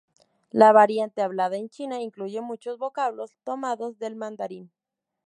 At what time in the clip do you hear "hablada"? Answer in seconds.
1.21-1.57